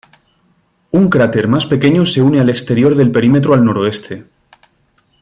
Un 0.89 1.09
cráter 1.09 1.47
más 1.47 1.67
pequeño 1.67 2.07
se 2.07 2.23
une 2.23 2.39
al 2.39 2.49
exterior 2.49 2.95
del 2.95 3.11
perímetro 3.11 3.53
al 3.53 3.63
noroeste. 3.63 4.25